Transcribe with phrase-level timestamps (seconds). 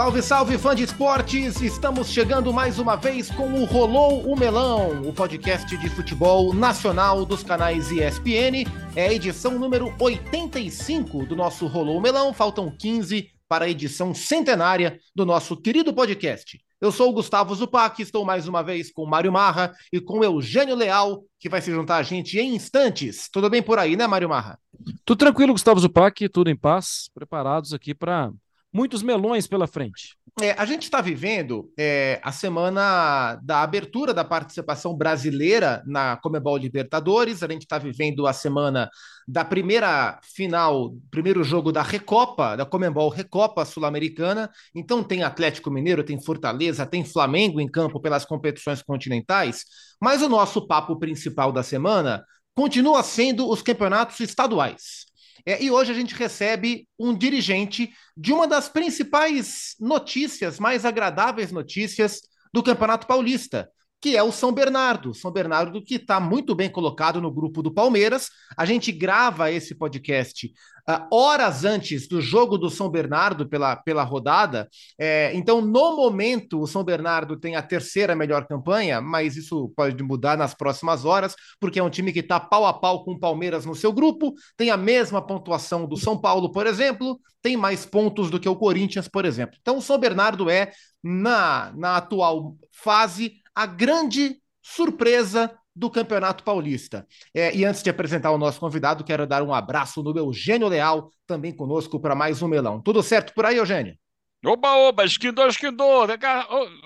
[0.00, 1.60] Salve, salve, fã de esportes!
[1.60, 7.26] Estamos chegando mais uma vez com o Rolou o Melão, o podcast de futebol nacional
[7.26, 8.64] dos canais ESPN.
[8.96, 12.32] É a edição número 85 do nosso Rolou o Melão.
[12.32, 16.58] Faltam 15 para a edição centenária do nosso querido podcast.
[16.80, 20.76] Eu sou o Gustavo Zupac, estou mais uma vez com Mário Marra e com Eugênio
[20.76, 23.28] Leal, que vai se juntar a gente em instantes.
[23.30, 24.58] Tudo bem por aí, né, Mário Marra?
[25.04, 28.32] Tudo tranquilo, Gustavo Zupac, tudo em paz, preparados aqui para
[28.72, 30.16] muitos melões pela frente.
[30.40, 36.56] É, a gente está vivendo é, a semana da abertura da participação brasileira na Comebol
[36.56, 37.42] Libertadores.
[37.42, 38.88] A gente está vivendo a semana
[39.26, 44.50] da primeira final, primeiro jogo da Recopa, da Comebol Recopa Sul-Americana.
[44.74, 49.64] Então tem Atlético Mineiro, tem Fortaleza, tem Flamengo em campo pelas competições continentais.
[50.00, 52.24] Mas o nosso papo principal da semana
[52.54, 55.09] continua sendo os campeonatos estaduais.
[55.46, 61.52] É, e hoje a gente recebe um dirigente de uma das principais notícias, mais agradáveis
[61.52, 62.20] notícias
[62.52, 63.70] do Campeonato Paulista,
[64.00, 65.14] que é o São Bernardo.
[65.14, 68.30] São Bernardo que está muito bem colocado no grupo do Palmeiras.
[68.56, 70.50] A gente grava esse podcast
[70.88, 74.68] uh, horas antes do jogo do São Bernardo pela, pela rodada.
[74.98, 80.02] É, então, no momento, o São Bernardo tem a terceira melhor campanha, mas isso pode
[80.02, 83.20] mudar nas próximas horas, porque é um time que está pau a pau com o
[83.20, 87.86] Palmeiras no seu grupo, tem a mesma pontuação do São Paulo, por exemplo, tem mais
[87.86, 89.56] pontos do que o Corinthians, por exemplo.
[89.60, 90.70] Então, o São Bernardo é,
[91.02, 97.06] na, na atual fase, a grande surpresa do Campeonato Paulista.
[97.34, 101.10] É, e antes de apresentar o nosso convidado, quero dar um abraço no Eugênio Leal,
[101.26, 102.80] também conosco para mais um melão.
[102.80, 103.96] Tudo certo por aí, Eugênio?
[104.44, 106.06] Oba, oba, esquindou, esquindou.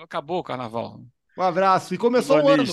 [0.01, 0.99] Acabou o carnaval.
[1.37, 1.93] Um abraço.
[1.93, 2.63] E começou o ano.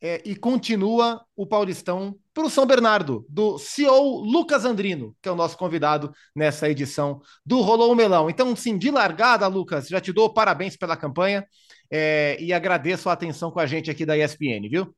[0.00, 5.32] É, e continua o Paulistão para o São Bernardo, do CEO Lucas Andrino, que é
[5.32, 8.30] o nosso convidado nessa edição do Rolou o Melão.
[8.30, 11.46] Então, sim, de largada, Lucas, já te dou parabéns pela campanha
[11.90, 14.94] é, e agradeço a atenção com a gente aqui da ESPN, viu?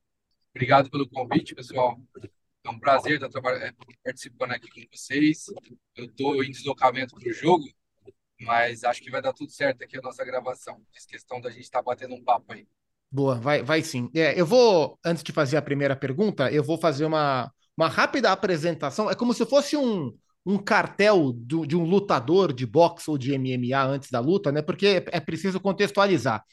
[0.53, 1.99] Obrigado pelo convite, pessoal.
[2.65, 3.71] É um prazer estar é,
[4.03, 5.45] participando aqui com vocês.
[5.95, 7.65] Eu estou em deslocamento para o jogo,
[8.41, 10.81] mas acho que vai dar tudo certo aqui a nossa gravação.
[10.93, 12.67] Fiz questão da gente estar tá batendo um papo aí.
[13.11, 14.09] Boa, vai, vai sim.
[14.13, 18.31] É, eu vou, antes de fazer a primeira pergunta, eu vou fazer uma, uma rápida
[18.31, 19.09] apresentação.
[19.09, 20.13] É como se fosse um,
[20.45, 24.61] um cartel do, de um lutador de boxe ou de MMA antes da luta, né?
[24.61, 26.43] Porque é, é preciso contextualizar.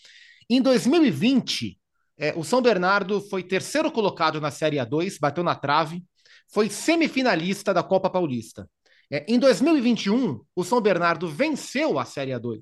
[0.48, 1.76] Em 2020,
[2.16, 6.04] é, o São Bernardo foi terceiro colocado na Série A2, bateu na trave,
[6.52, 8.68] foi semifinalista da Copa Paulista.
[9.10, 12.60] É, em 2021, o São Bernardo venceu a Série A2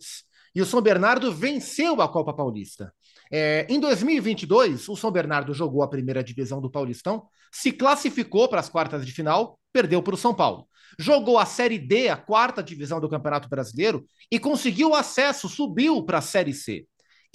[0.55, 2.93] e o São Bernardo venceu a Copa Paulista.
[3.31, 8.61] É, em 2022, o São Bernardo jogou a primeira divisão do Paulistão, se classificou para
[8.61, 10.67] as quartas de final, perdeu para o São Paulo.
[10.99, 16.19] Jogou a Série D, a quarta divisão do Campeonato Brasileiro, e conseguiu acesso, subiu para
[16.19, 16.87] a Série C.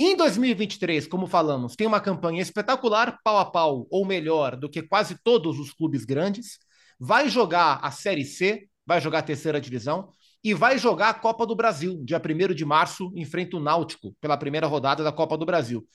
[0.02, 4.82] Em 2023, como falamos, tem uma campanha espetacular, pau a pau, ou melhor, do que
[4.82, 6.58] quase todos os clubes grandes.
[6.98, 10.10] Vai jogar a Série C, vai jogar a terceira divisão
[10.42, 14.38] e vai jogar a Copa do Brasil, dia 1 de março, enfrenta o Náutico, pela
[14.38, 15.86] primeira rodada da Copa do Brasil.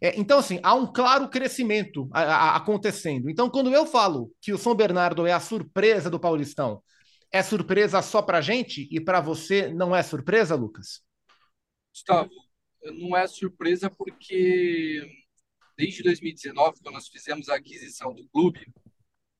[0.00, 3.28] É, então, assim, há um claro crescimento a, a, acontecendo.
[3.28, 6.80] Então, quando eu falo que o São Bernardo é a surpresa do Paulistão,
[7.32, 11.00] é surpresa só para gente e para você não é surpresa, Lucas?
[11.92, 12.30] Gustavo,
[12.84, 15.02] não é surpresa porque
[15.76, 18.66] desde 2019, quando nós fizemos a aquisição do clube,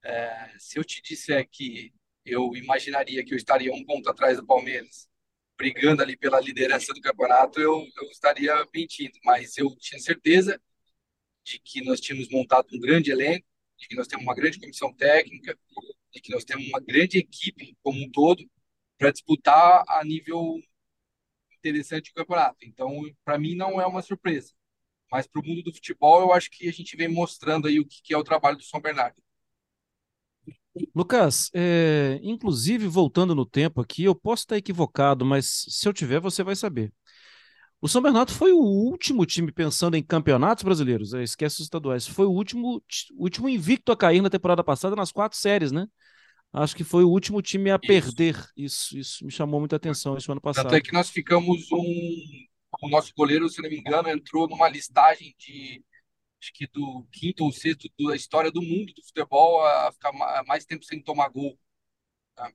[0.04, 1.92] é, se eu te disser que
[2.24, 5.08] eu imaginaria que eu estaria um ponto atrás do Palmeiras,
[5.56, 9.18] brigando ali pela liderança do campeonato, eu, eu estaria mentindo.
[9.24, 10.60] Mas eu tinha certeza
[11.44, 14.94] de que nós tínhamos montado um grande elenco, de que nós temos uma grande comissão
[14.94, 15.58] técnica,
[16.12, 18.48] de que nós temos uma grande equipe como um todo
[18.96, 20.60] para disputar a nível
[21.58, 22.58] interessante o campeonato.
[22.62, 24.52] Então, para mim, não é uma surpresa.
[25.10, 27.86] Mas para o mundo do futebol, eu acho que a gente vem mostrando aí o
[27.86, 29.22] que é o trabalho do São Bernardo.
[30.94, 36.20] Lucas, é, inclusive voltando no tempo aqui, eu posso estar equivocado, mas se eu tiver,
[36.20, 36.92] você vai saber.
[37.80, 42.06] O São Bernardo foi o último time pensando em campeonatos brasileiros, é, esquece os estaduais,
[42.06, 42.82] foi o último,
[43.16, 45.86] último invicto a cair na temporada passada nas quatro séries, né?
[46.52, 47.86] Acho que foi o último time a isso.
[47.86, 48.50] perder.
[48.56, 50.66] Isso, isso me chamou muita atenção esse ano passado.
[50.66, 52.46] Até que nós ficamos um.
[52.80, 55.82] O nosso goleiro, se não me engano, entrou numa listagem de
[56.40, 60.12] acho que do quinto ou sexto da história do mundo do futebol a ficar
[60.46, 61.58] mais tempo sem tomar gol.
[62.34, 62.52] Tá?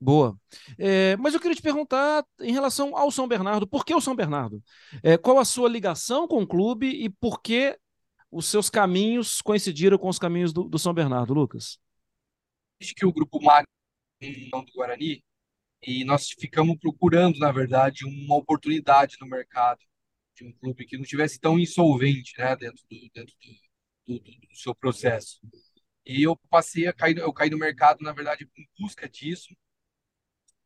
[0.00, 0.38] Boa.
[0.78, 4.14] É, mas eu queria te perguntar em relação ao São Bernardo, por que o São
[4.14, 4.62] Bernardo?
[5.02, 7.76] É, qual a sua ligação com o clube e por que
[8.30, 11.78] os seus caminhos coincidiram com os caminhos do, do São Bernardo, Lucas?
[12.80, 13.66] Que o grupo Magno
[14.20, 15.22] do Guarani
[15.82, 19.80] e nós ficamos procurando, na verdade, uma oportunidade no mercado
[20.34, 23.34] de um clube que não tivesse tão insolvente, né, dentro do, dentro
[24.06, 25.40] do, do, do seu processo.
[26.04, 29.54] E eu passei a cair, eu caí no mercado, na verdade, em busca disso.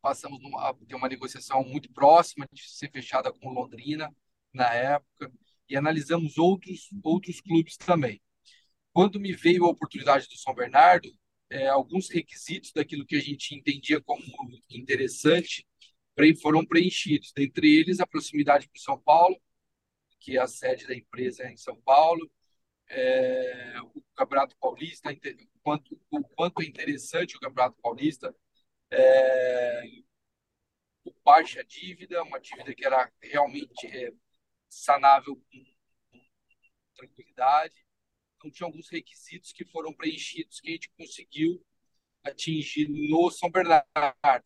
[0.01, 4.13] Passamos a ter uma negociação muito próxima de ser fechada com Londrina
[4.53, 5.31] na época
[5.67, 8.21] e analisamos outros outros clubes também.
[8.93, 11.09] Quando me veio a oportunidade do São Bernardo,
[11.49, 14.21] é, alguns requisitos daquilo que a gente entendia como
[14.69, 15.65] interessante
[16.41, 17.31] foram preenchidos.
[17.33, 19.39] Dentre eles, a proximidade com São Paulo,
[20.19, 22.31] que é a sede da empresa é em São Paulo,
[22.87, 28.35] é, o Campeonato Paulista, o quanto, o quanto é interessante o Campeonato Paulista,
[28.91, 29.83] é,
[31.03, 34.11] o baixa dívida, uma dívida que era realmente é,
[34.69, 35.65] sanável com,
[36.11, 36.21] com
[36.95, 37.84] tranquilidade.
[38.45, 41.65] Então, tinha alguns requisitos que foram preenchidos que a gente conseguiu
[42.23, 43.85] atingir no São Bernardo.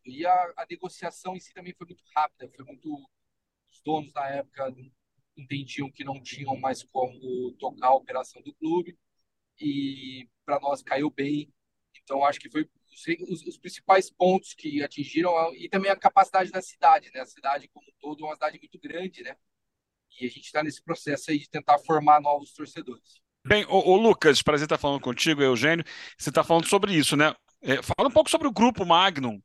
[0.06, 2.94] E a, a negociação em si também foi muito rápida, foi muito.
[3.70, 4.74] Os donos na época
[5.36, 8.98] entendiam que não tinham mais como tocar a operação do clube
[9.60, 11.52] e para nós caiu bem.
[12.02, 12.68] Então acho que foi
[13.28, 17.20] os, os, principais pontos que atingiram e também a capacidade da cidade, né?
[17.20, 19.36] A cidade como um todo é uma cidade muito grande, né?
[20.20, 23.20] E a gente está nesse processo aí de tentar formar novos torcedores.
[23.46, 25.84] Bem, o, Lucas, prazer estar falando contigo, Eugênio.
[26.18, 27.34] Você está falando sobre isso, né?
[27.62, 29.40] É, fala um pouco sobre o grupo Magnum,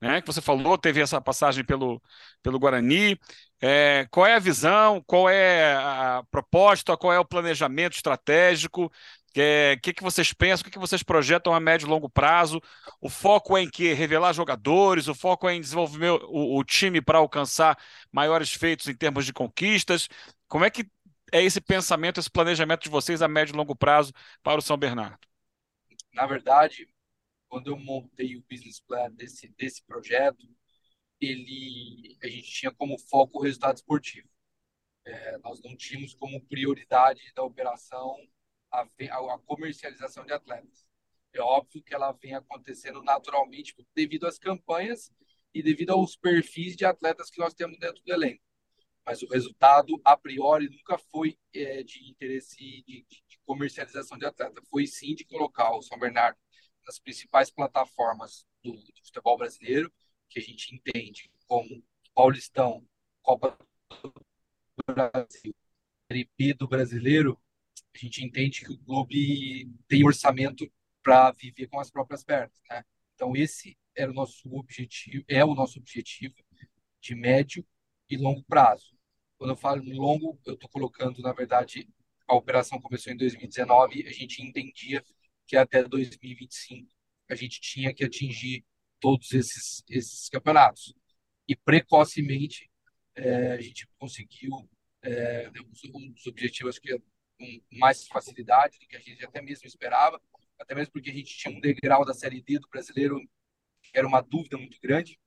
[0.00, 0.20] né?
[0.20, 2.00] Que você falou, teve essa passagem pelo,
[2.42, 3.18] pelo Guarani.
[3.60, 8.90] É, qual é a visão, qual é a proposta, qual é o planejamento estratégico, o
[9.36, 12.60] é, que, que vocês pensam, o que, que vocês projetam a médio e longo prazo?
[13.00, 13.92] O foco é em que?
[13.92, 17.76] Revelar jogadores, o foco é em desenvolver o, o time para alcançar
[18.12, 20.08] maiores feitos em termos de conquistas.
[20.48, 20.84] Como é que
[21.32, 24.12] é esse pensamento, esse planejamento de vocês a médio e longo prazo
[24.42, 25.18] para o São Bernardo?
[26.12, 26.88] Na verdade,
[27.48, 30.46] quando eu montei o business plan desse, desse projeto,
[31.20, 34.28] ele a gente tinha como foco o resultado esportivo.
[35.04, 38.16] É, nós não tínhamos como prioridade da operação
[38.70, 40.86] a, a, comercialização de atletas.
[41.32, 45.12] É óbvio que ela vem acontecendo naturalmente devido às campanhas
[45.54, 48.42] e devido aos perfis de atletas que nós temos dentro do elenco.
[49.10, 54.62] Mas o resultado, a priori, nunca foi é, de interesse de, de, comercialização de atleta.
[54.70, 56.38] Foi sim de colocar o São Bernardo
[56.86, 59.92] nas principais plataformas do, do futebol brasileiro
[60.28, 61.82] que a gente entende como
[62.14, 62.86] Paulistão,
[63.20, 63.58] Copa
[64.00, 64.14] do
[64.86, 65.56] Brasil,
[66.06, 67.36] Série do brasileiro,
[67.92, 70.72] a gente entende que o clube tem orçamento
[71.02, 72.84] para viver com as próprias pernas, né?
[73.16, 76.36] Então esse era o nosso objetivo, é o nosso objetivo
[77.00, 77.66] de médio
[78.08, 78.99] e longo prazo.
[79.40, 81.88] Quando eu falo longo, eu estou colocando, na verdade,
[82.28, 85.02] a operação começou em 2019, a gente entendia
[85.46, 86.86] que até 2025
[87.26, 88.62] a gente tinha que atingir
[89.00, 90.92] todos esses, esses campeonatos.
[91.48, 92.70] E precocemente
[93.14, 94.68] é, a gente conseguiu
[95.02, 95.50] é,
[95.94, 96.98] um dos objetivos que
[97.38, 100.20] com mais facilidade do que a gente até mesmo esperava,
[100.58, 103.18] até mesmo porque a gente tinha um degrau da Série D do brasileiro
[103.84, 105.18] que era uma dúvida muito grande.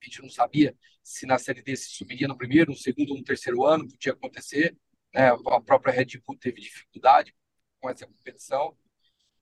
[0.00, 3.18] A gente não sabia se na Série D se subiria no primeiro, no segundo ou
[3.18, 4.76] no terceiro ano, podia acontecer.
[5.14, 5.28] Né?
[5.28, 7.34] A própria Red Bull teve dificuldade
[7.80, 8.76] com essa competição.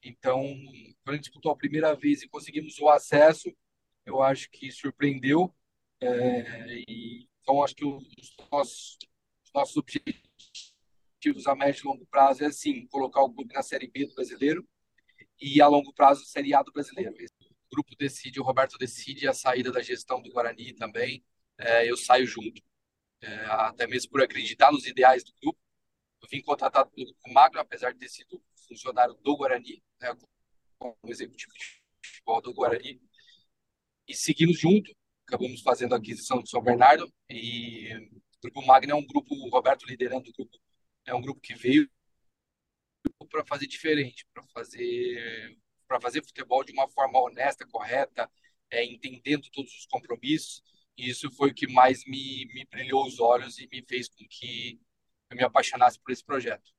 [0.03, 0.43] Então,
[1.05, 3.53] quando a gente disputou a primeira vez e conseguimos o acesso,
[4.07, 5.55] eu acho que surpreendeu.
[6.01, 8.99] É, e, então, acho que os nossos,
[9.45, 13.89] os nossos objetivos a médio e longo prazo é, assim, colocar o clube na Série
[13.89, 14.67] B do brasileiro
[15.41, 17.15] e, a longo prazo, Série A do brasileiro.
[17.71, 21.25] O grupo decide, o Roberto decide a saída da gestão do Guarani também.
[21.59, 22.63] É, eu saio junto.
[23.21, 25.59] É, até mesmo por acreditar nos ideais do grupo.
[26.23, 30.17] Eu vim contratado pelo Magno, apesar de ter sido funcionário do Guarani, né,
[30.79, 33.01] como executivo de futebol do Guarani,
[34.07, 34.95] e seguimos junto.
[35.27, 39.51] Acabamos fazendo a aquisição de São Bernardo e o Grupo Magno é um grupo, o
[39.51, 40.59] Roberto liderando o grupo,
[41.05, 41.89] é um grupo que veio
[43.31, 48.31] para fazer diferente, para fazer para fazer futebol de uma forma honesta, correta,
[48.71, 50.63] é, entendendo todos os compromissos.
[50.97, 54.27] E isso foi o que mais me, me brilhou os olhos e me fez com
[54.29, 54.81] que
[55.31, 56.71] eu me apaixonasse por esse projeto.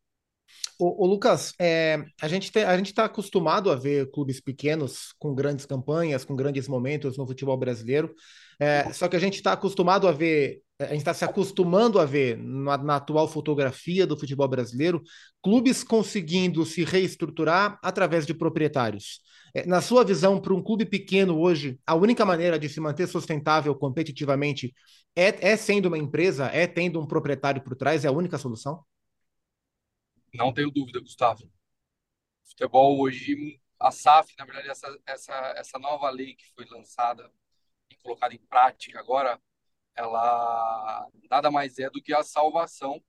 [0.82, 2.54] O, Lucas, é, a gente
[2.86, 8.16] está acostumado a ver clubes pequenos com grandes campanhas, com grandes momentos no futebol brasileiro.
[8.58, 12.06] É, só que a gente está acostumado a ver, a gente está se acostumando a
[12.06, 15.02] ver na, na, atual fotografia do futebol brasileiro
[15.44, 19.20] clubes conseguindo se reestruturar através de proprietários.
[19.54, 23.08] É, na sua visão, para um clube pequeno hoje, a única maneira de se manter
[23.08, 24.74] sustentável competitivamente
[25.14, 28.82] é, é sendo uma empresa, é tendo um proprietário por trás, é a única solução?
[30.34, 31.52] Não tenho dúvida, Gustavo.
[32.44, 37.32] Futebol hoje, a SAF, na verdade, essa, essa, essa nova lei que foi lançada
[37.90, 39.42] e colocada em prática agora,
[39.96, 43.02] ela nada mais é do que a salvação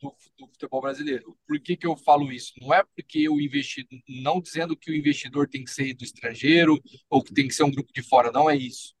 [0.00, 1.38] do, do, futebol brasileiro.
[1.46, 2.52] Por que, que eu falo isso?
[2.60, 6.80] Não é porque o investidor, não dizendo que o investidor tem que ser do estrangeiro
[7.08, 8.94] ou que tem que ser um grupo de fora, não é isso.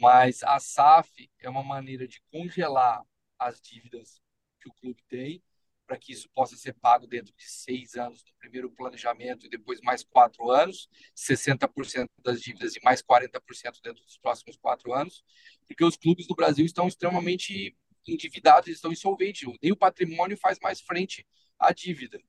[0.00, 3.02] Mas a SAF é uma maneira de congelar
[3.38, 4.20] as dívidas
[4.60, 5.42] que o clube tem
[5.86, 9.80] para que isso possa ser pago dentro de seis anos no primeiro planejamento e depois
[9.80, 15.24] mais quatro anos, 60% das dívidas e mais 40% dentro dos próximos quatro anos,
[15.66, 20.80] porque os clubes do Brasil estão extremamente endividados, estão insolventes, nem o patrimônio faz mais
[20.80, 21.26] frente
[21.58, 22.20] à dívida.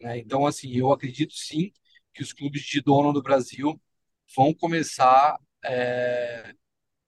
[0.00, 0.18] Né?
[0.18, 1.72] Então, assim, eu acredito sim
[2.14, 3.80] que os clubes de dono do Brasil
[4.34, 6.54] vão começar é,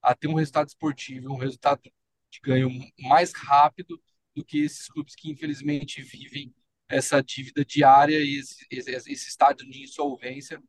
[0.02, 1.80] a ter um resultado esportivo, um resultado
[2.30, 4.02] de ganho mais rápido
[4.34, 6.54] do que esses clubes que infelizmente vivem
[6.88, 10.62] essa dívida diária e esse, esse, estado de insolvência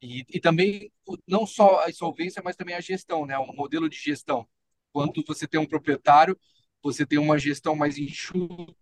[0.00, 0.92] e, e, também
[1.26, 3.36] não só a insolvência, mas também a gestão, né?
[3.38, 4.46] O modelo de gestão.
[4.92, 6.38] Quando você tem um proprietário
[6.82, 8.72] você tem uma gestão mais enxuta,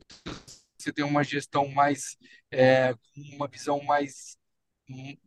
[0.76, 2.16] você tem uma gestão mais
[2.50, 2.94] é,
[3.32, 4.36] uma visão mais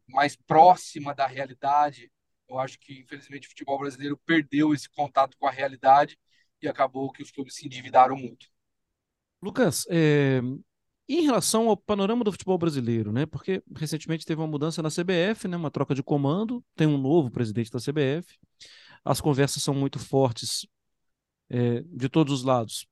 [0.07, 2.11] mais próxima da realidade.
[2.47, 6.17] Eu acho que infelizmente o futebol brasileiro perdeu esse contato com a realidade
[6.61, 8.47] e acabou que os clubes se endividaram muito.
[9.41, 10.41] Lucas, é,
[11.07, 13.25] em relação ao panorama do futebol brasileiro, né?
[13.25, 15.55] Porque recentemente teve uma mudança na CBF, né?
[15.55, 18.37] Uma troca de comando, tem um novo presidente da CBF.
[19.05, 20.67] As conversas são muito fortes
[21.49, 22.87] é, de todos os lados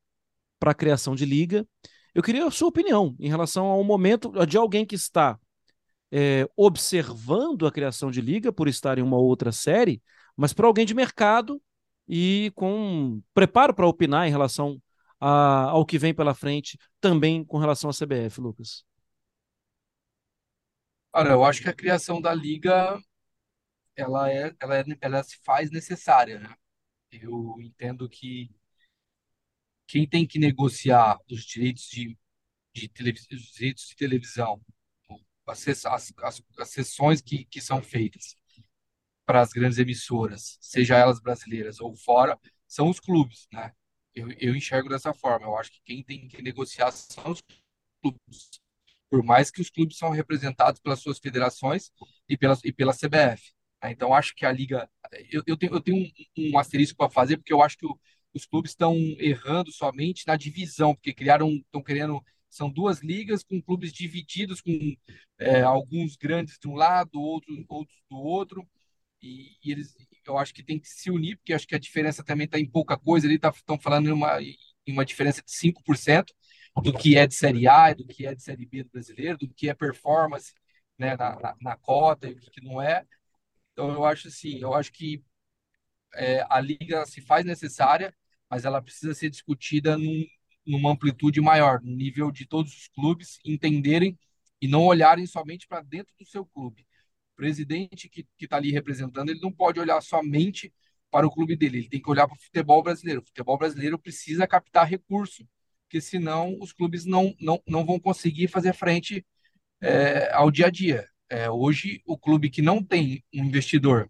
[0.60, 1.68] para a criação de liga.
[2.14, 5.38] Eu queria a sua opinião em relação ao momento de alguém que está
[6.12, 10.02] é, observando a criação de liga por estar em uma outra série,
[10.38, 11.62] mas para alguém de mercado
[12.08, 14.82] e com preparo para opinar em relação
[15.20, 18.84] a, ao que vem pela frente, também com relação à CBF, Lucas.
[21.14, 23.00] Olha, eu acho que a criação da liga
[23.96, 26.54] ela é, ela, é, ela se faz necessária, né?
[27.12, 28.50] Eu entendo que
[29.88, 32.18] quem tem que negociar os direitos de,
[32.74, 32.92] de,
[33.34, 34.62] os direitos de televisão,
[35.48, 38.36] as, as, as, as sessões que, que são feitas
[39.26, 43.72] para as grandes emissoras, seja elas brasileiras ou fora, são os clubes, né?
[44.16, 45.46] Eu, eu enxergo dessa forma.
[45.46, 47.44] Eu acho que quem tem que negociar são os
[48.02, 48.62] clubes.
[49.10, 51.92] Por mais que os clubes são representados pelas suas federações
[52.28, 53.54] e pela, e pela CBF.
[53.84, 53.92] Né?
[53.92, 54.90] Então, acho que a Liga.
[55.32, 58.00] Eu, eu tenho, eu tenho um, um asterisco para fazer, porque eu acho que o,
[58.34, 62.24] os clubes estão errando somente na divisão, porque criaram, estão querendo.
[62.50, 64.96] São duas ligas com clubes divididos, com
[65.38, 68.68] é, alguns grandes de um lado, outros, outros do outro.
[69.22, 69.96] E, e, eles,
[70.27, 72.70] eu acho que tem que se unir, porque acho que a diferença também está em
[72.70, 73.27] pouca coisa.
[73.27, 76.34] Ali estão tá, falando em uma, em uma diferença de 5%
[76.84, 79.48] do que é de Série A, do que é de Série B do brasileiro, do
[79.48, 80.53] que é performance
[80.98, 83.05] né, na, na, na cota e o que, não é.
[83.74, 85.24] Então, eu acho assim, eu acho que
[86.15, 88.13] é, a liga se faz necessária,
[88.50, 90.25] mas ela precisa ser discutida num,
[90.65, 94.17] numa amplitude maior, no nível de todos os clubes entenderem
[94.62, 96.86] e não olharem somente para dentro do seu clube.
[97.36, 100.74] Presidente que está ali representando, ele não pode olhar somente
[101.12, 103.22] para o clube dele, ele tem que olhar para o futebol brasileiro.
[103.22, 105.48] O futebol brasileiro precisa captar recurso,
[105.84, 109.25] porque senão os clubes não, não, não vão conseguir fazer frente
[109.82, 111.08] é, ao dia a dia.
[111.30, 114.10] É, hoje, o clube que não tem um investidor,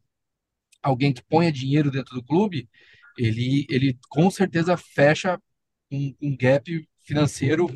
[0.81, 2.69] alguém que ponha dinheiro dentro do clube,
[3.17, 5.39] ele, ele com certeza fecha
[5.91, 7.67] um, um gap financeiro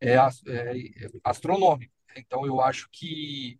[0.00, 1.92] é, é, astronômico.
[2.16, 3.58] Então, eu acho que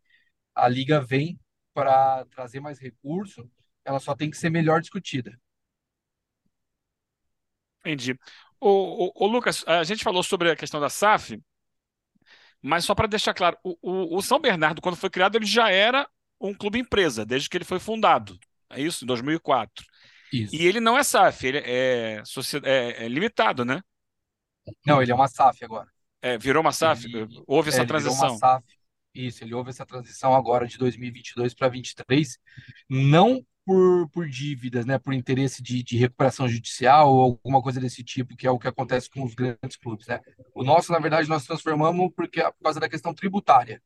[0.59, 1.39] a liga vem
[1.73, 3.49] para trazer mais recurso,
[3.85, 5.39] ela só tem que ser melhor discutida.
[7.81, 8.19] Entendi.
[8.61, 11.41] O, Lucas, a gente falou sobre a questão da SAF,
[12.61, 15.71] mas só para deixar claro, o, o, o, São Bernardo, quando foi criado, ele já
[15.71, 16.09] era
[16.41, 18.39] um clube empresa, desde que ele foi fundado.
[18.69, 19.85] É isso, em 2004.
[20.33, 20.55] Isso.
[20.55, 22.23] E ele não é SAF, ele é,
[22.65, 23.81] é, é limitado, né?
[24.85, 25.89] Não, ele é uma SAF agora.
[26.21, 27.05] É, virou uma SAF?
[27.07, 28.37] Ele, houve essa é, transição?
[28.37, 28.78] SAF.
[29.27, 32.39] Isso, ele houve essa transição agora de 2022 para 2023,
[32.89, 38.05] não por, por dívidas, né, por interesse de, de recuperação judicial ou alguma coisa desse
[38.05, 40.07] tipo, que é o que acontece com os grandes clubes.
[40.07, 40.21] Né?
[40.55, 43.83] O nosso, na verdade, nós transformamos porque, por causa da questão tributária.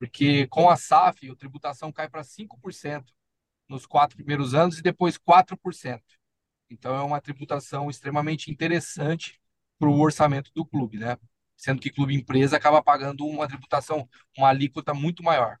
[0.00, 3.04] Porque com a SAF, a tributação cai para 5%
[3.68, 6.00] nos quatro primeiros anos e depois 4%.
[6.68, 9.40] Então, é uma tributação extremamente interessante
[9.78, 11.16] para o orçamento do clube, né?
[11.56, 15.56] Sendo que clube empresa acaba pagando uma tributação, uma alíquota muito maior.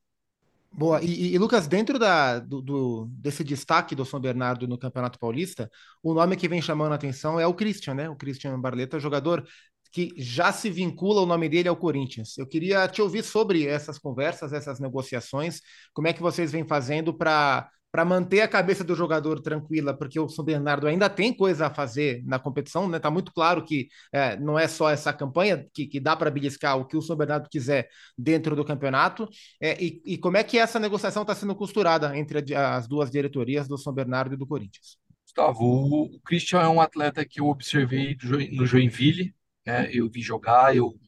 [0.74, 1.02] Boa.
[1.02, 5.70] E, e, Lucas, dentro da, do, do, desse destaque do São Bernardo no Campeonato Paulista,
[6.02, 8.08] o nome que vem chamando a atenção é o Christian, né?
[8.08, 9.46] O Christian Barleta, jogador
[9.92, 12.38] que já se vincula o nome dele ao Corinthians.
[12.38, 15.60] Eu queria te ouvir sobre essas conversas, essas negociações,
[15.92, 20.18] como é que vocês vêm fazendo para para manter a cabeça do jogador tranquila, porque
[20.18, 22.98] o São Bernardo ainda tem coisa a fazer na competição, né?
[22.98, 26.78] Tá muito claro que é, não é só essa campanha que, que dá para beliscar
[26.78, 29.28] o que o São Bernardo quiser dentro do campeonato.
[29.60, 33.68] É, e, e, como é que essa negociação está sendo costurada entre as duas diretorias
[33.68, 34.96] do São Bernardo e do Corinthians?
[35.26, 38.16] Gustavo, o Christian é um atleta que eu observei
[38.52, 39.34] no Joinville,
[39.66, 39.90] né?
[39.92, 40.98] Eu vi jogar, eu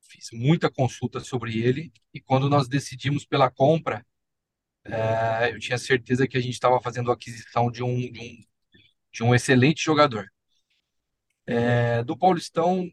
[0.00, 4.04] fiz muita consulta sobre ele e quando nós decidimos pela compra,
[4.90, 8.44] é, eu tinha certeza que a gente estava fazendo a aquisição de um, de um,
[9.12, 10.26] de um excelente jogador.
[11.46, 12.90] É, do Paulistão,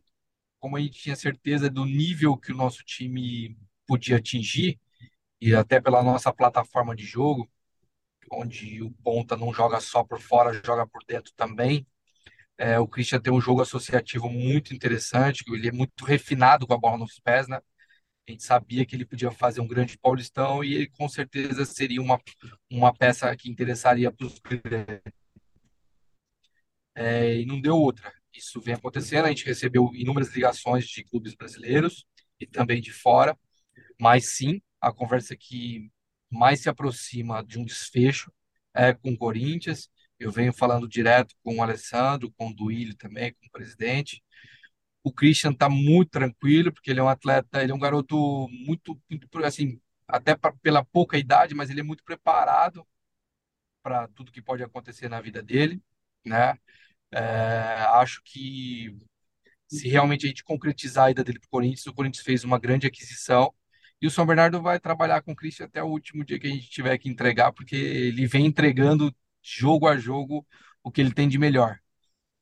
[0.60, 3.58] como a gente tinha certeza do nível que o nosso time
[3.88, 4.80] podia atingir,
[5.42, 7.50] e até pela nossa plataforma de jogo,
[8.32, 11.86] onde o ponta não joga só por fora, joga por dentro também.
[12.58, 16.78] É, o Christian tem um jogo associativo muito interessante, ele é muito refinado com a
[16.78, 17.60] bola nos pés, né?
[18.27, 22.01] A gente sabia que ele podia fazer um grande Paulistão e ele com certeza seria
[22.01, 22.20] uma,
[22.72, 24.39] uma peça que interessaria para os
[26.96, 28.13] é, e não deu outra.
[28.34, 32.06] Isso vem acontecendo, a gente recebeu inúmeras ligações de clubes brasileiros
[32.39, 33.38] e também de fora,
[34.00, 35.92] mas sim, a conversa que
[36.32, 38.32] mais se aproxima de um desfecho
[38.74, 39.89] é com o Corinthians.
[40.20, 44.24] Eu venho falando direto com o Alessandro, com o Duílio também, com o presidente,
[45.04, 49.00] o Christian está muito tranquilo, porque ele é um atleta, ele é um garoto muito,
[49.10, 52.86] muito assim, até pra, pela pouca idade, mas ele é muito preparado
[53.82, 55.82] para tudo que pode acontecer na vida dele,
[56.26, 56.58] né?
[57.12, 57.20] É,
[57.96, 58.98] acho que
[59.68, 62.60] se realmente a gente concretizar a ida dele para o Corinthians, o Corinthians fez uma
[62.60, 63.54] grande aquisição
[64.02, 66.50] e o São Bernardo vai trabalhar com o Christian até o último dia que a
[66.50, 70.46] gente tiver que entregar, porque ele vem entregando jogo a jogo
[70.84, 71.80] o que ele tem de melhor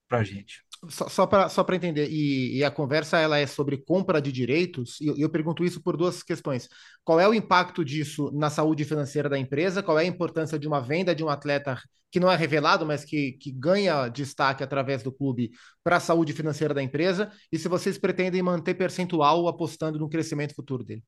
[0.07, 0.63] para a gente.
[0.89, 5.05] Só, só para entender, e, e, a conversa ela é sobre compra de direitos, e
[5.05, 6.67] eu, eu, pergunto isso por duas questões.
[7.03, 9.83] Qual é o impacto disso na saúde financeira da empresa?
[9.83, 13.05] Qual é a importância de uma venda de um atleta que não é revelado, mas
[13.05, 15.51] que, que ganha destaque através do clube
[15.83, 17.31] para a saúde financeira da empresa?
[17.51, 21.03] E se vocês pretendem manter percentual apostando no crescimento futuro dele?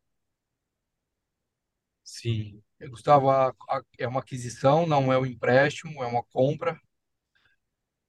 [2.04, 6.80] Sim, Gustavo, a, a, é uma aquisição, não é um empréstimo, é uma compra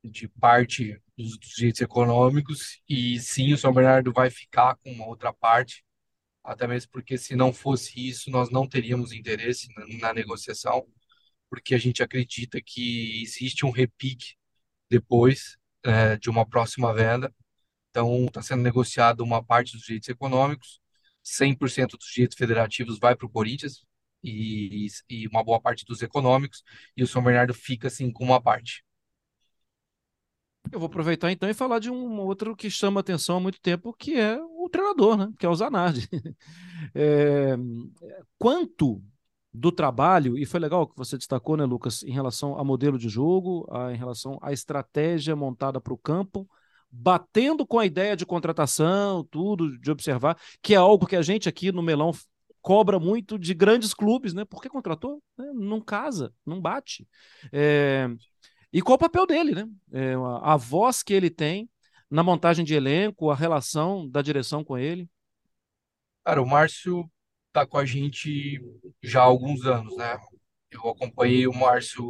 [0.05, 5.33] de parte dos, direitos econômicos e sim, o São Bernardo vai ficar com uma outra
[5.33, 5.85] parte,
[6.45, 10.87] até mesmo porque se não fosse isso, nós não teríamos interesse na, na negociação,
[11.51, 14.35] porque a gente acredita que existe um repique
[14.91, 17.35] depois é, de uma próxima venda.
[17.91, 20.81] Então, está sendo negociado uma parte dos direitos econômicos,
[21.23, 23.85] 100% dos direitos federativos vai para o Corinthians
[24.23, 26.63] e, e uma boa parte dos econômicos,
[26.97, 28.85] e o São Bernardo fica assim com uma parte.
[30.73, 33.93] Eu vou aproveitar então e falar de um outro que chama atenção há muito tempo,
[33.93, 35.33] que é o treinador, né?
[35.39, 36.09] que é o Zanardi.
[36.95, 37.57] É,
[38.37, 39.03] quanto
[39.53, 43.09] do trabalho, e foi legal que você destacou, né, Lucas, em relação ao modelo de
[43.09, 46.47] jogo, a, em relação à estratégia montada para o campo,
[46.91, 51.49] batendo com a ideia de contratação, tudo, de observar, que é algo que a gente
[51.49, 52.11] aqui no Melão
[52.61, 54.45] cobra muito de grandes clubes, né?
[54.45, 55.53] Porque contratou, né?
[55.55, 57.07] não casa, não bate.
[57.53, 58.09] É,
[58.75, 59.69] e qual o papel dele, né?
[59.93, 61.71] É, a, a voz que ele tem
[62.11, 65.09] na montagem de elenco, a relação da direção com ele.
[66.25, 67.09] Cara, o Márcio
[67.53, 68.61] tá com a gente
[69.01, 70.19] já há alguns anos, né?
[70.73, 72.05] Eu acompanhei o Márcio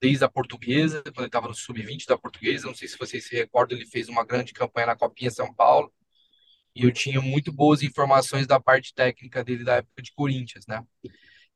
[0.00, 2.68] desde a portuguesa, quando ele estava no sub-20 da portuguesa.
[2.68, 5.92] Não sei se vocês se recordam, ele fez uma grande campanha na Copinha São Paulo.
[6.74, 10.84] E eu tinha muito boas informações da parte técnica dele da época de Corinthians, né?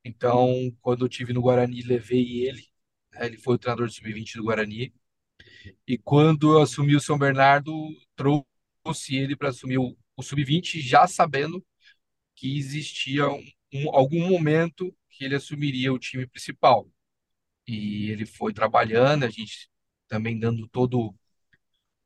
[0.05, 2.76] Então, quando eu tive no Guarani, levei ele?
[3.20, 4.92] Ele foi o treinador do sub-20 do Guarani.
[5.87, 7.72] E quando eu assumi o São Bernardo,
[8.14, 11.64] trouxe ele para assumir o, o sub-20, já sabendo
[12.35, 16.88] que existia um, um, algum momento que ele assumiria o time principal.
[17.66, 19.68] E ele foi trabalhando, a gente
[20.09, 21.14] também dando todo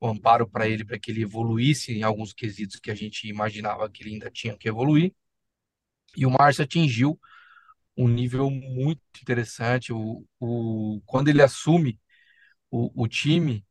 [0.01, 3.91] o amparo para ele, para que ele evoluísse em alguns quesitos que a gente imaginava
[3.91, 5.13] que ele ainda tinha que evoluir.
[6.17, 7.21] E o Márcio atingiu
[8.05, 9.93] um nível muito interessante.
[9.93, 12.01] O, o, quando ele assume
[12.71, 13.67] o, o time,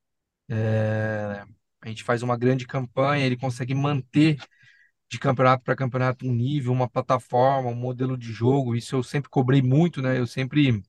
[0.50, 1.44] é,
[1.82, 4.38] a gente faz uma grande campanha, ele consegue manter
[5.10, 8.76] de campeonato para campeonato um nível, uma plataforma, um modelo de jogo.
[8.76, 10.20] Isso eu sempre cobrei muito, né?
[10.20, 10.84] Eu sempre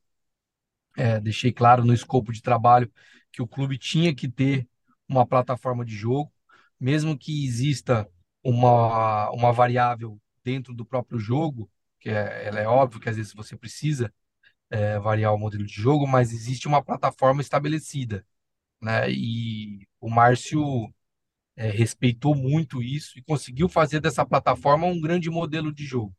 [0.96, 2.90] é, deixei claro no escopo de trabalho
[3.32, 4.68] que o clube tinha que ter
[5.08, 6.32] uma plataforma de jogo,
[6.78, 8.08] mesmo que exista
[8.42, 13.32] uma, uma variável dentro do próprio jogo, que é, ela é óbvio que às vezes
[13.34, 14.12] você precisa
[14.70, 18.26] é, variar o modelo de jogo, mas existe uma plataforma estabelecida,
[18.80, 19.10] né?
[19.10, 20.92] E o Márcio
[21.56, 26.14] é, respeitou muito isso e conseguiu fazer dessa plataforma um grande modelo de jogo,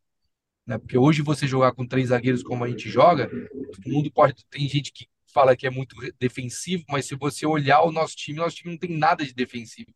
[0.66, 0.78] Né?
[0.78, 4.46] Porque hoje você jogar com três zagueiros como a gente joga, todo mundo pode.
[4.50, 8.38] Tem gente que fala que é muito defensivo, mas se você olhar o nosso time,
[8.40, 9.92] nosso time não tem nada de defensivo.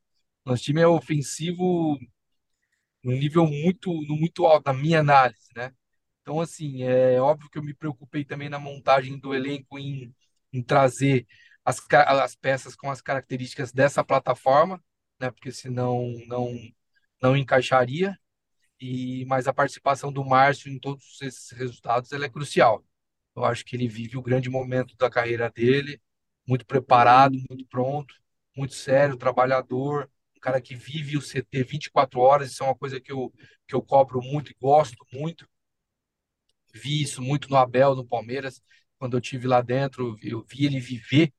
[0.45, 1.98] Nosso time é ofensivo
[3.06, 5.74] no nível muito, muito alto, na minha análise, né?
[6.24, 10.13] Então, assim, é óbvio que eu me preocupei também na montagem do elenco em,
[10.54, 11.28] em trazer
[11.63, 14.84] as, as peças com as características dessa plataforma,
[15.20, 15.32] né?
[15.32, 16.54] Porque senão não,
[17.22, 18.18] não encaixaria.
[18.80, 22.84] E, mas a participação do Márcio em todos esses resultados ela é crucial.
[23.36, 26.02] Eu acho que ele vive o grande momento da carreira dele,
[26.48, 28.13] muito preparado, muito pronto,
[28.56, 30.10] muito sério, trabalhador,
[30.46, 33.34] cara que vive o CT 24 horas, isso é uma coisa que eu,
[33.68, 35.48] que eu cobro muito e gosto muito.
[36.72, 38.62] Vi isso muito no Abel, no Palmeiras,
[39.00, 41.34] quando eu tive lá dentro, eu vi ele viver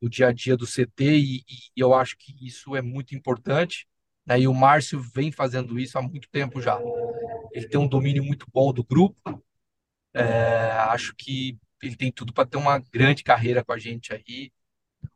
[0.00, 1.44] o dia a dia do CT e,
[1.76, 3.86] e eu acho que isso é muito importante.
[4.24, 4.40] Né?
[4.42, 6.78] E o Márcio vem fazendo isso há muito tempo já.
[7.52, 9.42] Ele tem um domínio muito bom do grupo.
[10.14, 14.52] É, acho que ele tem tudo para ter uma grande carreira com a gente aí.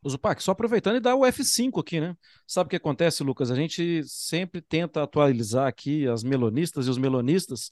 [0.02, 2.16] O Zupac, só aproveitando e dar o F5 aqui, né?
[2.46, 3.50] Sabe o que acontece, Lucas?
[3.50, 7.70] A gente sempre tenta atualizar aqui as melonistas e os melonistas,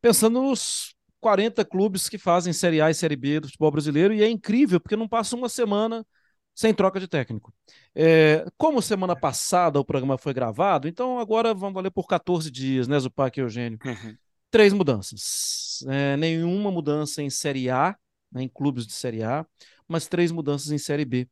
[0.00, 4.22] pensando nos 40 clubes que fazem Série A e Série B do futebol brasileiro, e
[4.22, 6.06] é incrível, porque não passa uma semana
[6.54, 7.52] sem troca de técnico.
[7.94, 12.88] É, como semana passada o programa foi gravado, então agora vamos valer por 14 dias,
[12.88, 13.78] né, Zupac e Eugênio?
[13.84, 14.16] Uhum.
[14.50, 15.84] Três mudanças.
[15.88, 17.94] É, nenhuma mudança em Série A,
[18.32, 19.44] né, em clubes de Série A,
[19.88, 21.28] mas três mudanças em Série B.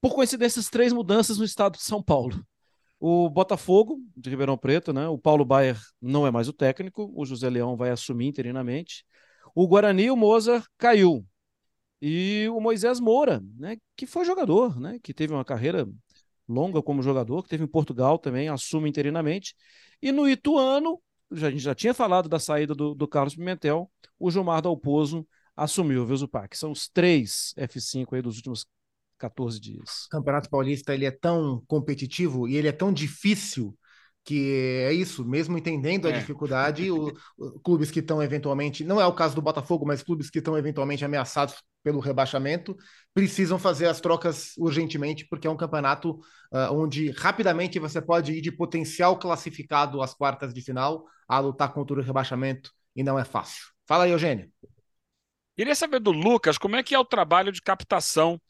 [0.00, 2.44] Por coincidência, três mudanças no estado de São Paulo.
[2.98, 5.08] O Botafogo, de Ribeirão Preto, né?
[5.08, 9.04] O Paulo Baier não é mais o técnico, o José Leão vai assumir interinamente.
[9.54, 11.26] O Guarani, o Mozart, caiu
[12.04, 15.88] e o Moisés Moura, né, que foi jogador, né, que teve uma carreira
[16.48, 19.54] longa como jogador, que teve em Portugal também, assume interinamente.
[20.02, 24.32] E no Ituano, a gente já tinha falado da saída do, do Carlos Pimentel, o
[24.32, 25.24] Gilmar Dalpozo
[25.62, 26.56] assumiu, viu, Zupac?
[26.56, 28.66] São os três F5 aí dos últimos
[29.18, 30.06] 14 dias.
[30.06, 33.76] O Campeonato Paulista ele é tão competitivo e ele é tão difícil
[34.24, 34.52] que
[34.84, 36.14] é isso, mesmo entendendo é.
[36.14, 40.02] a dificuldade, o, o, clubes que estão eventualmente, não é o caso do Botafogo, mas
[40.02, 42.76] clubes que estão eventualmente ameaçados pelo rebaixamento,
[43.12, 46.12] precisam fazer as trocas urgentemente, porque é um campeonato
[46.52, 51.72] uh, onde rapidamente você pode ir de potencial classificado às quartas de final a lutar
[51.72, 53.72] contra o rebaixamento, e não é fácil.
[53.86, 54.48] Fala aí, Eugênio.
[55.56, 58.40] Queria saber do Lucas como é que é o trabalho de captação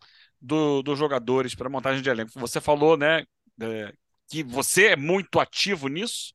[0.40, 2.32] do, dos jogadores para montagem de elenco.
[2.36, 3.24] Você falou, né,
[3.60, 3.92] é,
[4.28, 6.32] que você é muito ativo nisso,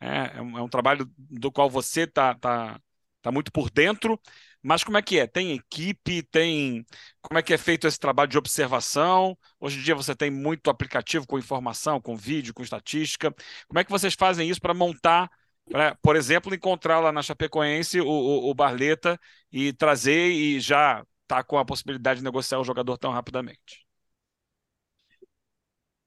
[0.00, 2.80] é, é, um, é um, trabalho do qual você está tá,
[3.22, 4.20] tá muito por dentro,
[4.62, 5.26] mas como é que é?
[5.26, 6.86] Tem equipe, tem.
[7.20, 9.36] Como é que é feito esse trabalho de observação?
[9.58, 13.34] Hoje em dia você tem muito aplicativo com informação, com vídeo, com estatística.
[13.68, 15.28] Como é que vocês fazem isso para montar,
[15.70, 19.18] pra, por exemplo, encontrar lá na Chapecoense o, o, o Barleta
[19.50, 23.86] e trazer e já tá com a possibilidade de negociar o jogador tão rapidamente?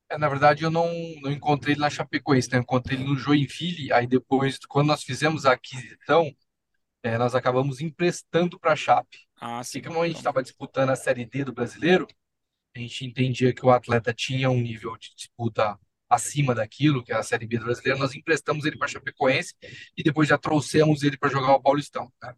[0.10, 0.88] É, na verdade, eu não,
[1.22, 2.58] não encontrei ele na Chapecoense, né?
[2.58, 3.92] Eu encontrei ele no Joinville.
[3.92, 6.32] Aí depois, quando nós fizemos a aquisição,
[7.04, 9.20] é, nós acabamos emprestando para a Chape.
[9.38, 9.80] Ah, sim.
[9.80, 12.08] E como a gente estava disputando a Série D do Brasileiro,
[12.76, 17.16] a gente entendia que o atleta tinha um nível de disputa acima daquilo, que é
[17.16, 19.54] a Série B do Brasileiro, nós emprestamos ele para a Chapecoense
[19.98, 22.12] e depois já trouxemos ele para jogar o Paulistão.
[22.22, 22.36] Né?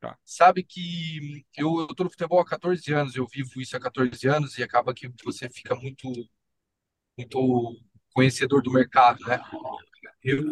[0.00, 0.18] Tá.
[0.24, 4.56] Sabe que eu, estou no futebol há 14 anos, eu vivo isso há 14 anos
[4.56, 6.10] e acaba que você fica muito
[7.18, 7.76] muito
[8.14, 9.38] conhecedor do mercado, né?
[10.22, 10.42] Eu,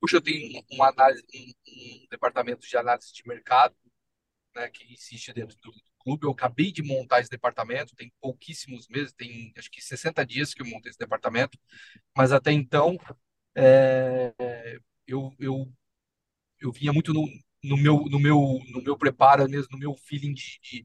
[0.00, 3.74] puxa, eu tenho uma análise, um, um, departamento de análise de mercado,
[4.54, 6.26] né, que existe dentro do clube.
[6.26, 10.62] Eu acabei de montar esse departamento, tem pouquíssimos meses, tem acho que 60 dias que
[10.62, 11.58] eu montei esse departamento,
[12.16, 12.98] mas até então
[13.54, 14.32] é,
[15.06, 15.72] eu, eu,
[16.60, 17.26] eu vinha muito no,
[17.62, 20.84] no, meu, no, meu, no meu preparo mesmo, no meu feeling de, de,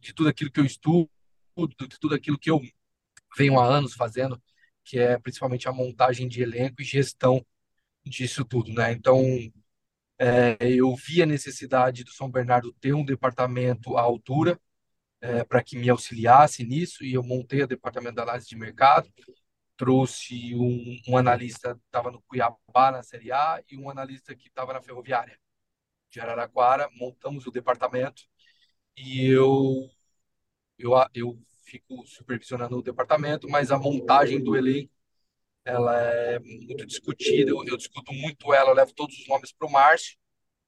[0.00, 1.10] de tudo aquilo que eu estudo,
[1.56, 2.60] de tudo aquilo que eu
[3.36, 4.40] venho há anos fazendo,
[4.84, 7.44] que é principalmente a montagem de elenco e gestão
[8.04, 8.92] disso tudo, né?
[8.92, 9.22] Então,
[10.24, 14.58] é, eu vi a necessidade do São Bernardo ter um departamento à altura
[15.20, 19.08] é, para que me auxiliasse nisso, e eu montei o departamento de análise de mercado,
[19.76, 24.48] trouxe um, um analista que estava no Cuiabá, na Série A, e um analista que
[24.48, 25.38] estava na Ferroviária
[26.10, 28.22] de Araraquara, montamos o departamento,
[28.96, 29.90] e eu,
[30.78, 34.93] eu, eu fico supervisionando o departamento, mas a montagem do elenco
[35.64, 37.50] ela é muito discutida.
[37.50, 40.16] Eu, eu discuto muito ela, eu levo todos os nomes para o Márcio,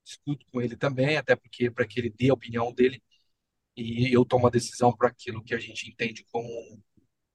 [0.04, 3.02] discuto com ele também, até porque para que ele dê a opinião dele
[3.76, 6.48] e eu tomo a decisão para aquilo que a gente entende como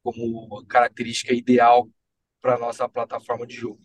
[0.04, 1.88] como característica ideal
[2.42, 3.80] para nossa plataforma de jogo.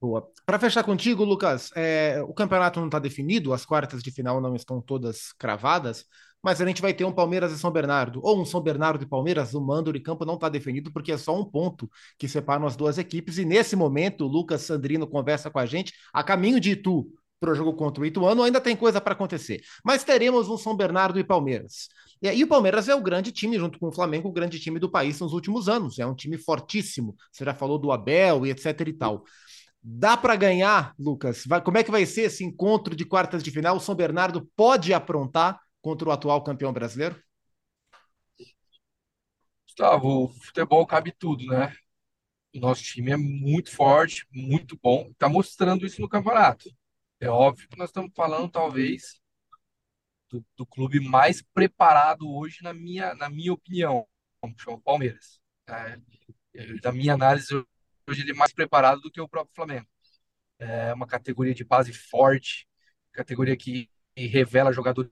[0.00, 0.28] Boa.
[0.44, 4.56] Para fechar contigo, Lucas, é, o campeonato não está definido, as quartas de final não
[4.56, 6.04] estão todas cravadas,
[6.42, 9.06] mas a gente vai ter um Palmeiras e São Bernardo, ou um São Bernardo e
[9.06, 12.66] Palmeiras, o mando de campo não está definido, porque é só um ponto que separa
[12.66, 16.58] as duas equipes, e nesse momento o Lucas Sandrino conversa com a gente a caminho
[16.58, 17.06] de Itu
[17.42, 19.60] para o jogo contra o Ituano, ainda tem coisa para acontecer.
[19.84, 21.88] Mas teremos um São Bernardo e Palmeiras.
[22.22, 24.78] E aí o Palmeiras é o grande time, junto com o Flamengo, o grande time
[24.78, 25.98] do país nos últimos anos.
[25.98, 27.16] É um time fortíssimo.
[27.32, 29.24] Você já falou do Abel e etc e tal.
[29.82, 31.42] Dá para ganhar, Lucas?
[31.44, 33.76] Vai, como é que vai ser esse encontro de quartas de final?
[33.76, 37.22] O São Bernardo pode aprontar contra o atual campeão brasileiro?
[39.66, 41.74] Gustavo, o futebol cabe tudo, né?
[42.54, 46.70] O nosso time é muito forte, muito bom, está mostrando isso no campeonato.
[47.18, 49.20] É óbvio que nós estamos falando, talvez,
[50.30, 54.06] do, do clube mais preparado hoje, na minha, na minha opinião,
[54.40, 55.40] como chama o Palmeiras.
[55.66, 55.98] É,
[56.82, 57.54] da minha análise,
[58.06, 59.86] hoje ele é mais preparado do que o próprio Flamengo.
[60.58, 62.68] É uma categoria de base forte,
[63.12, 65.10] categoria que revela jogadores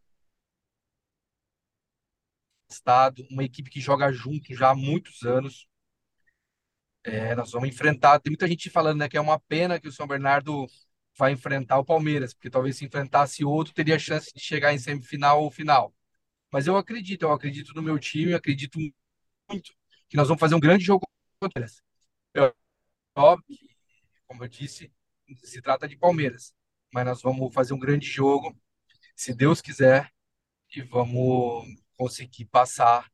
[2.72, 5.66] estado, uma equipe que joga junto já há muitos anos.
[7.04, 8.18] É, nós vamos enfrentar.
[8.20, 10.66] Tem muita gente falando né, que é uma pena que o São Bernardo
[11.16, 15.42] vai enfrentar o Palmeiras, porque talvez se enfrentasse outro teria chance de chegar em semifinal
[15.42, 15.94] ou final.
[16.52, 18.78] Mas eu acredito, eu acredito no meu time, eu acredito
[19.48, 19.74] muito
[20.09, 21.06] que nós vamos fazer um grande jogo
[21.40, 21.83] contra o Palmeiras.
[22.35, 22.52] É
[23.16, 23.76] óbvio que,
[24.26, 24.92] como eu disse,
[25.44, 26.54] se trata de Palmeiras,
[26.92, 28.56] mas nós vamos fazer um grande jogo,
[29.16, 30.11] se Deus quiser,
[30.74, 31.66] e vamos
[32.01, 33.09] conseguir passar,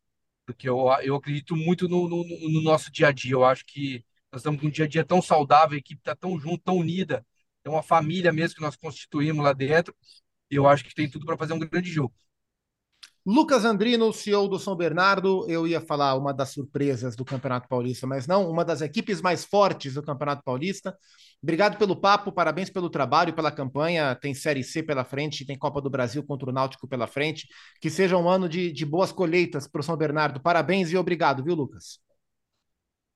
[0.47, 3.33] porque eu, eu acredito muito no, no, no nosso dia a dia.
[3.35, 6.15] Eu acho que nós estamos com um dia a dia tão saudável, a equipe está
[6.17, 7.27] tão junto, tão unida,
[7.65, 9.95] é uma família mesmo que nós constituímos lá dentro.
[10.51, 12.15] Eu acho que tem tudo para fazer um grande jogo.
[13.29, 18.07] Lucas Andrino, CEO do São Bernardo, eu ia falar uma das surpresas do Campeonato Paulista,
[18.07, 20.97] mas não, uma das equipes mais fortes do Campeonato Paulista.
[21.43, 24.15] Obrigado pelo papo, parabéns pelo trabalho, pela campanha.
[24.15, 27.49] Tem Série C pela frente, tem Copa do Brasil contra o Náutico pela frente.
[27.81, 30.41] Que seja um ano de, de boas colheitas para o São Bernardo.
[30.41, 31.99] Parabéns e obrigado, viu, Lucas?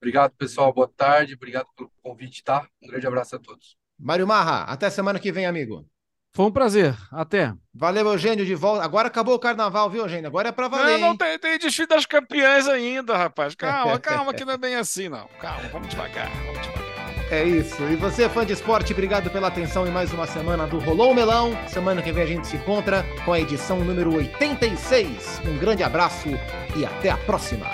[0.00, 0.72] Obrigado, pessoal.
[0.72, 1.34] Boa tarde.
[1.34, 2.68] Obrigado pelo convite, tá?
[2.82, 3.76] Um grande abraço a todos.
[3.96, 5.88] Mário Marra, até semana que vem, amigo.
[6.32, 6.96] Foi um prazer.
[7.10, 7.52] Até.
[7.74, 8.84] Valeu, Eugênio, de volta.
[8.84, 10.28] Agora acabou o carnaval, viu, Eugênio?
[10.28, 10.98] Agora é pra valer.
[10.98, 13.54] Não, não tem, tem desfile das campeãs ainda, rapaz.
[13.54, 15.26] Calma, calma, que não é bem assim, não.
[15.40, 16.90] Calma, vamos devagar, vamos devagar.
[17.30, 17.80] É isso.
[17.84, 21.56] E você, fã de esporte, obrigado pela atenção em mais uma semana do Rolou Melão.
[21.68, 25.40] Semana que vem a gente se encontra com a edição número 86.
[25.46, 26.28] Um grande abraço
[26.76, 27.66] e até a próxima.